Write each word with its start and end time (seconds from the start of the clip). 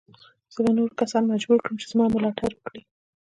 زه 0.53 0.59
به 0.65 0.71
نور 0.77 0.89
کسان 0.99 1.23
مجبور 1.33 1.57
کړم 1.63 1.75
چې 1.81 1.87
زما 1.91 2.05
ملاتړ 2.15 2.51
وکړي. 2.53 2.81